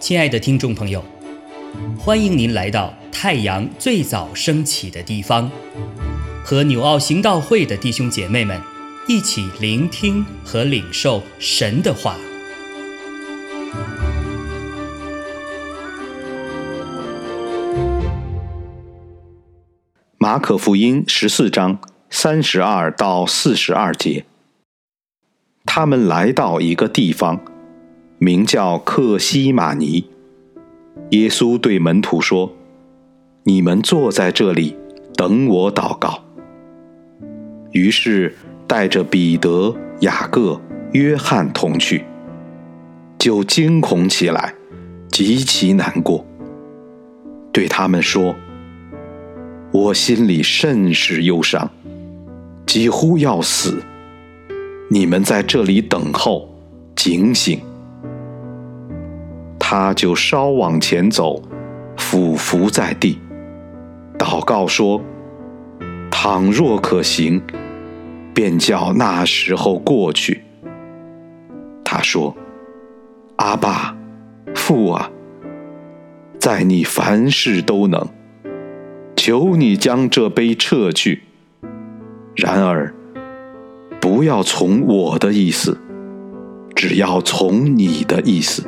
[0.00, 1.04] 亲爱的听众朋友，
[1.96, 5.48] 欢迎您来到太阳最早升起的地方，
[6.44, 8.60] 和纽奥行道会的弟兄姐妹们
[9.06, 12.16] 一起聆听和领受神的话。
[20.18, 21.78] 马可福音十四章
[22.10, 24.24] 三十二到四十二节，
[25.72, 27.40] 他们来到一个地方。
[28.18, 30.04] 名叫克西马尼。
[31.10, 32.52] 耶稣对门徒说
[33.46, 34.76] ：“你们坐在这里，
[35.14, 36.24] 等我祷告。”
[37.70, 38.34] 于是
[38.66, 40.60] 带着彼得、雅各、
[40.90, 42.04] 约翰同去，
[43.16, 44.52] 就惊恐起来，
[45.08, 46.26] 极其难过，
[47.52, 48.34] 对他们说
[49.70, 51.70] ：“我心里甚是忧伤，
[52.66, 53.80] 几乎要死。
[54.92, 56.52] 你们在这里等候，
[56.96, 57.60] 警醒。”
[59.56, 61.40] 他就稍往前走，
[61.96, 63.20] 俯伏在地，
[64.18, 65.00] 祷告说
[66.10, 67.40] ：“倘若可行，
[68.34, 70.42] 便叫那时候过去。”
[71.84, 72.36] 他说
[73.38, 73.96] ：“阿爸，
[74.56, 75.08] 父啊，
[76.40, 78.08] 在你凡事都能，
[79.14, 81.22] 求你将这杯撤去。
[82.34, 82.92] 然而，
[84.12, 85.78] 不要从我的意思，
[86.74, 88.64] 只要从你的意思。”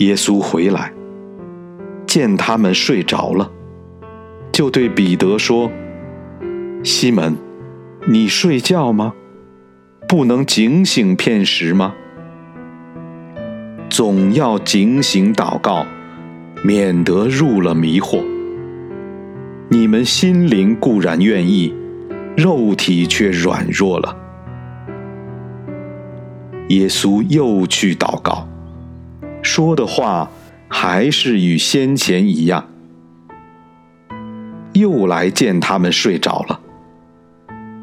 [0.00, 0.90] 耶稣回来，
[2.06, 3.50] 见他们睡着了，
[4.52, 5.70] 就对彼得说
[6.82, 7.36] ：“西门，
[8.06, 9.12] 你睡觉吗？
[10.08, 11.94] 不能警醒片时吗？
[13.90, 15.84] 总要警醒祷告，
[16.64, 18.24] 免得入了迷惑。
[19.68, 21.74] 你们心灵固然愿意，
[22.36, 24.16] 肉体却软弱了。”
[26.68, 28.46] 耶稣又去祷告。
[29.42, 30.28] 说的话
[30.68, 32.68] 还是与先前一样，
[34.72, 36.60] 又来见他们睡着了，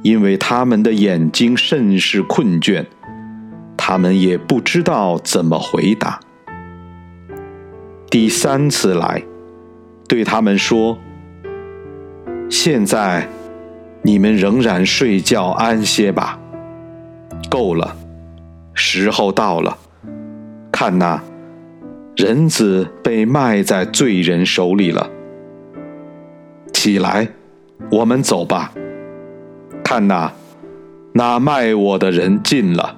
[0.01, 2.85] 因为他们的眼睛甚是困倦，
[3.77, 6.19] 他们也不知道怎么回答。
[8.09, 9.23] 第三次来，
[10.09, 10.97] 对他们说
[12.51, 13.29] ：“现在
[14.03, 16.37] 你们仍然睡觉安歇吧，
[17.49, 17.95] 够了，
[18.75, 19.77] 时候到了，
[20.71, 21.19] 看那。”
[22.15, 25.09] 人子被卖在罪人手里了。
[26.71, 27.27] 起来，
[27.91, 28.71] 我们走吧。
[29.83, 30.31] 看那，
[31.11, 32.95] 那卖我的人进了。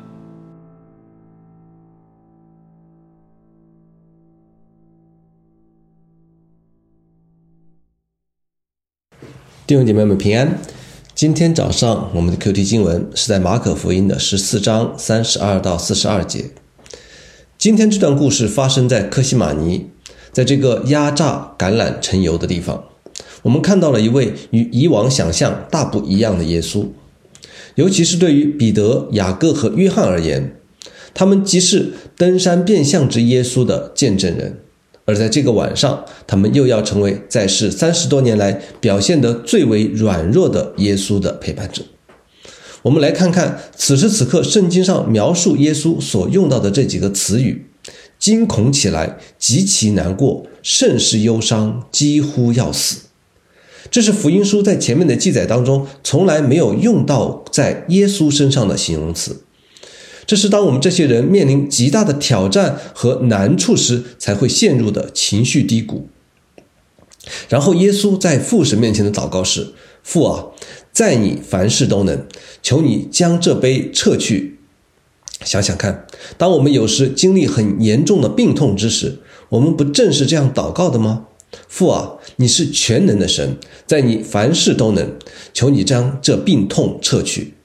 [9.65, 10.49] 弟兄姐妹们平安。
[11.15, 16.51] 今天早上我们的 Q T 经文是在马可福音的十四章三十二到四十二节。
[17.57, 19.87] 今天这段故事发生在科西玛尼，
[20.33, 22.83] 在这个压榨橄榄成油的地方，
[23.43, 26.87] 我们看到了一位与以往想象大不一样的耶稣。
[27.75, 30.57] 尤其是对于彼得、雅各和约翰而言，
[31.13, 34.59] 他们即是登山变相之耶稣的见证人，
[35.05, 41.83] 而在这个晚上，他们又要成为在世三十多年来表现得最为软弱的耶稣的陪伴者。
[42.81, 47.67] 我们来看看此时此刻圣经上描述耶稣所用到的这几个词语：
[48.19, 53.01] 惊恐起来，极其难过，甚是忧伤，几乎要死。
[53.91, 59.44] 这是福音书在前面的记载当中从来没有用到在耶稣身上的形容词。
[60.25, 66.07] 这是当我们这些人面临极大的挑战和难处时才会陷入的情绪低谷。
[67.49, 70.47] 然后耶稣在父神面前的祷告是：“父啊。”
[70.95, 72.25] 在你凡事都能，
[72.63, 74.59] 求你将这杯撤去。
[75.43, 79.19] 想想看，当我们有时经历很严重的病痛之时，
[79.49, 81.25] 我们不正是这样祷告的吗？
[81.67, 85.17] 父啊，你是全能的神，在你凡事都能，
[85.53, 87.55] 求你将这病痛撤去。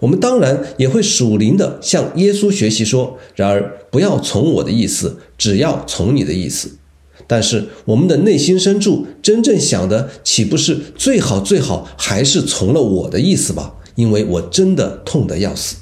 [0.00, 6.78] 我们当然也会属灵的向耶稣学习说：然而不要从我的意思，只要从你的意思。
[7.26, 13.74] 但是我们的内心深处真正想的，岂不是最好最好还是从了我的意思吧？
[13.94, 15.76] 因为我真的痛得要死。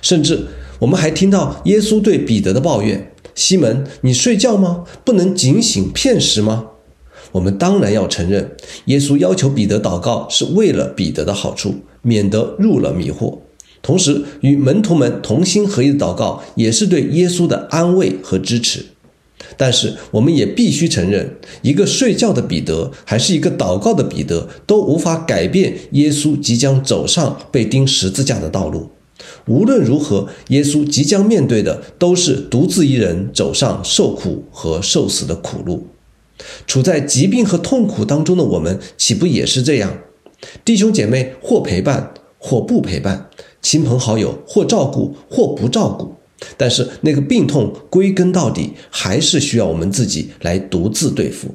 [0.00, 0.46] 甚至
[0.78, 4.84] 我们还听到耶稣对彼得的抱怨：“西门，你睡觉吗？
[5.04, 6.68] 不能警醒片时吗？”
[7.32, 8.56] 我们当然要承认，
[8.86, 11.74] 耶稣要求彼得祷告是为了彼得的好处，
[12.06, 13.38] 免得入了迷惑。
[13.82, 18.86] 同时，与门徒们同心合意的祷告，也是对耶稣的安慰和支持。
[19.56, 28.90] 但是我们也必须承认，一个睡觉的彼得，还是一个祷告的彼得，都无法改变耶稣即将走上被钉十字架的道路。
[29.46, 35.86] 无论如何，耶稣即将面对的都是独自一人走上受苦和受死的苦路。
[36.66, 39.98] 处在疾病和痛苦当中的我们，岂不也是这样？
[40.64, 43.28] 弟兄姐妹或陪伴，或不陪伴；
[43.62, 46.14] 亲朋好友或照顾，或不照顾。
[46.58, 51.54] 但是那个病痛归根到底还是需要我们自己来独自对付。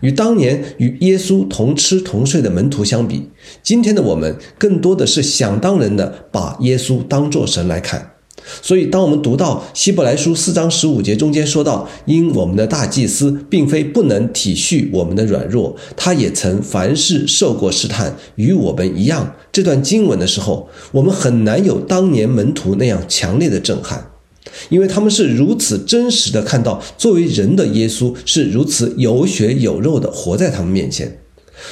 [0.00, 3.28] 与当年与耶稣同吃同睡的门徒相比，
[3.62, 8.11] 今天的我们更多的是想当然的把耶稣当作神来看。
[8.60, 19.36] 所以，当我们读到希伯来书四章十五节中间说到，因我们的大祭司并非不能体恤我们的软弱，他也曾凡事受过试探，与我们一样。
[19.52, 24.10] 这段经文的时候，我们很难有当年门徒那样强烈的震撼，
[24.70, 31.18] 因为他们是如此真实的看到作为人的耶稣是如此有血有肉的活在他们面前。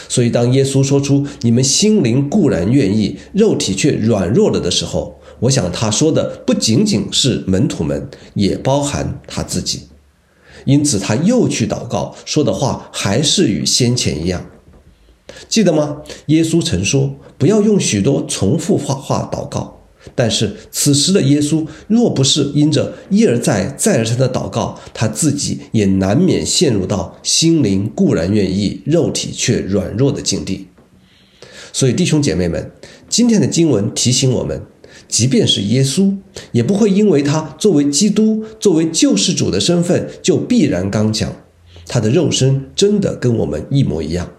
[0.08, 9.82] 所以，当耶稣说出“你们心灵固然愿意，肉体却软弱了”的时候，我想他说的不仅仅是门徒们，也包含他自己。
[10.66, 14.44] 因此，他又去祷告，说的话还是与先前一样。
[15.48, 16.02] 记得吗？
[16.26, 19.78] 耶稣曾说：“不要用许多重复话话祷告。”
[20.14, 30.68] 但是此时的耶稣，若不是因着一而再、再而三的祷告，他自己也难免陷入到心灵固然愿意，肉体却软弱的境地。
[31.72, 32.70] 所以，弟兄姐妹们，
[33.08, 34.62] 今天的经文提醒我们，
[35.08, 36.16] 即便是耶稣，
[36.52, 41.32] 也不会因为他作为基督、作为救世主的身份就必然刚强。
[41.86, 44.30] 他的肉身真的跟我们一模一样。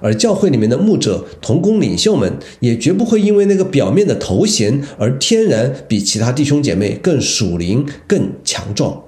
[0.00, 9.02] 而教会里面的牧者、同工领袖们，也绝不会因为那个表面的头衔而天然比其他弟兄姐妹更属灵、更强壮。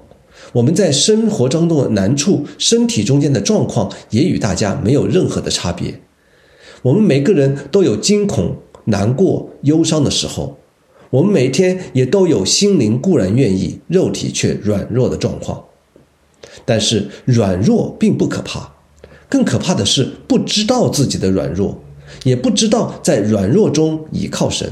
[0.53, 5.99] 我们在生活当中的难处、身体中间的状况，也与大家没有任何的差别。
[6.83, 10.57] 我们每个人都有惊恐、难过、忧伤的时候，
[11.09, 15.63] 我们每天也都有心灵固然愿意，肉体却软弱的状况。
[16.65, 18.73] 但是软弱并不可怕。
[19.29, 21.81] 更可怕的是，不知道自己的软弱，
[22.23, 24.71] 也不知道在软弱中倚靠神，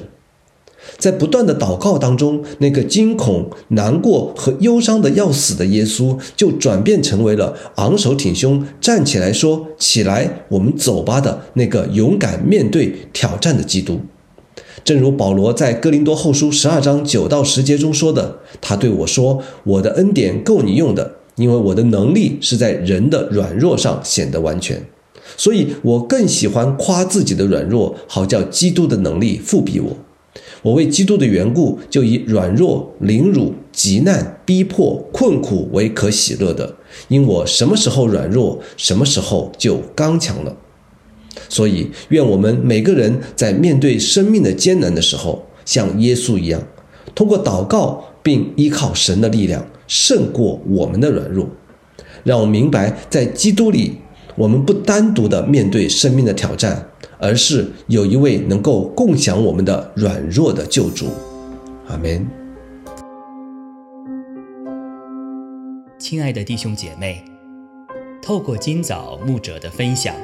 [0.97, 13.99] 在不断的祷告当中，那个惊恐、难过和忧伤的要死的耶稣，就转变成为了昂首挺胸站起来说：“起来，我们走吧”的那个勇敢面对挑战的基督。
[14.85, 24.81] 正如保罗在哥林多后书十二章九到十节中说的：“他对我说，我的恩典够你用的。”因为我的能力是在人的软弱上显得完全，
[25.35, 29.97] 所以我更喜欢夸自己的软弱，好叫基督的能力复庇我。
[30.61, 36.75] 我为基督的缘故，就以软弱、凌辱、极难、逼迫、困苦为可喜乐的，
[37.09, 40.55] 因我什么时候软弱，什么时候就刚强了。
[41.49, 46.61] 所以，愿我们每个人在面对生命的艰难的时候，像耶稣一样，
[47.13, 49.65] 通过祷告并依靠神的力量。
[49.87, 51.47] 胜过我们的软弱，
[52.23, 53.97] 让我明白，在基督里，
[54.35, 56.89] 我们不单独的面对生命的挑战，
[57.19, 61.05] 而是有一位能够共享我们的软弱的救主。
[61.87, 62.27] 阿门。
[65.99, 67.23] 亲爱的弟兄姐妹，
[68.23, 70.15] 透过今早牧者的分享，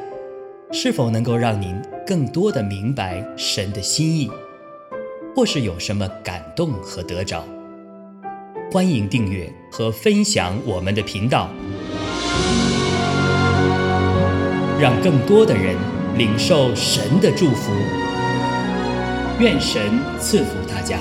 [0.73, 1.75] 是否能够让您
[2.07, 4.31] 更多的明白神的心意，
[5.35, 7.43] 或是有什么感动和得着？
[8.72, 11.50] 欢迎订阅和分享我们的频道，
[14.79, 15.75] 让更多的人
[16.17, 17.74] 领受神的祝福。
[19.39, 20.98] 愿神赐福大家。